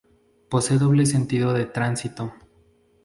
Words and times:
Posee 0.49 0.79
doble 0.79 1.05
sentido 1.05 1.53
de 1.53 1.67
tránsito. 1.67 2.33